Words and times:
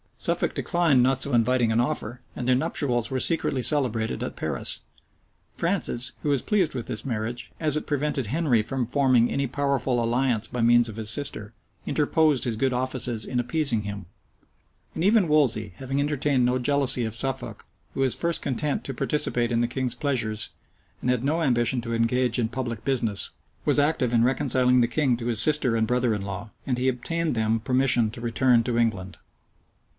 Suffolk 0.17 0.53
declined 0.53 1.01
not 1.01 1.19
so 1.21 1.33
inviting 1.33 1.71
an 1.71 1.79
offer; 1.79 2.21
and 2.35 2.47
their 2.47 2.55
nuptials 2.55 3.09
were 3.09 3.19
secretly 3.19 3.63
celebrated 3.63 4.21
at 4.21 4.35
Paris. 4.35 4.81
Francis, 5.55 6.11
who 6.21 6.29
was 6.29 6.41
pleased 6.43 6.75
with 6.75 6.85
this 6.85 7.05
marriage, 7.05 7.51
as 7.59 7.75
it 7.75 7.87
prevented 7.87 8.27
Henry 8.27 8.61
from 8.61 8.85
forming 8.85 9.29
any 9.31 9.47
powerful 9.47 10.03
alliance 10.03 10.47
by 10.47 10.61
means 10.61 10.89
of 10.89 10.95
his 10.95 11.09
sister,[*] 11.09 11.53
interposed 11.87 12.43
his 12.43 12.55
good 12.55 12.73
offices 12.73 13.25
in 13.25 13.39
appeasing 13.39 13.81
him: 13.81 14.05
and 14.95 15.03
even 15.03 15.27
Wolsey, 15.27 15.73
having 15.77 15.99
entertained 15.99 16.45
no 16.45 16.57
jealousy 16.57 17.03
of 17.05 17.15
Suffolk, 17.15 17.65
who 17.95 17.99
was 17.99 18.15
content 18.39 18.83
to 18.83 18.95
participate 18.95 19.51
in 19.51 19.61
the 19.61 19.67
king's 19.67 19.95
pleasures, 19.95 20.49
and 21.01 21.09
had 21.09 21.23
no 21.23 21.41
ambition 21.43 21.79
to 21.81 21.93
engage 21.93 22.37
in 22.39 22.47
public 22.47 22.83
business, 22.83 23.31
was 23.65 23.79
active 23.79 24.13
in 24.13 24.23
reconciling 24.23 24.81
the 24.81 24.87
king 24.87 25.15
to 25.17 25.27
his 25.27 25.41
sister 25.41 25.75
and 25.75 25.87
brother 25.87 26.13
in 26.13 26.21
law; 26.23 26.51
and 26.67 26.77
he 26.79 26.87
obtained 26.87 27.33
them 27.35 27.59
permission 27.59 28.09
to 28.09 28.21
return 28.21 28.63
to 28.63 28.77
England. 28.77 29.17